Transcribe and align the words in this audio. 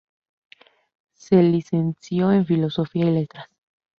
Se 1.13 1.43
licenció 1.43 2.31
en 2.31 2.47
Filosofía 2.47 3.05
y 3.05 3.11
Letras. 3.13 3.45